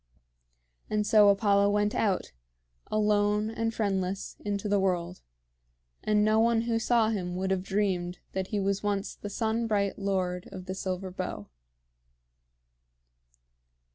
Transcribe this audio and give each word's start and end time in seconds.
And 0.89 1.05
so 1.05 1.29
Apollo 1.29 1.69
went 1.69 1.93
out, 1.93 2.31
alone 2.89 3.51
and 3.51 3.71
friendless, 3.71 4.35
into 4.43 4.67
the 4.67 4.79
world; 4.79 5.21
and 6.03 6.25
no 6.25 6.39
one 6.39 6.61
who 6.61 6.79
saw 6.79 7.09
him 7.09 7.35
would 7.35 7.51
have 7.51 7.61
dreamed 7.61 8.17
that 8.31 8.47
he 8.47 8.59
was 8.59 8.81
once 8.81 9.13
the 9.13 9.29
sun 9.29 9.67
bright 9.67 9.99
Lord 9.99 10.49
of 10.51 10.65
the 10.65 10.73
Silver 10.73 11.11
Bow. 11.11 11.49